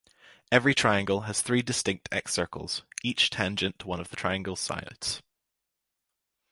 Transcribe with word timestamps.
Every 0.51 0.73
triangle 0.73 1.21
has 1.29 1.43
three 1.43 1.61
distinct 1.61 2.09
excircles, 2.11 2.81
each 3.03 3.29
tangent 3.29 3.77
to 3.77 3.87
one 3.87 3.99
of 3.99 4.09
the 4.09 4.15
triangle's 4.15 4.59
sides. 4.59 5.21